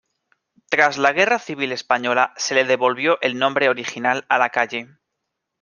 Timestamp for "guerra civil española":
1.13-2.33